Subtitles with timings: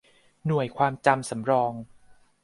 [0.45, 1.73] หน่วยความจำสำรอง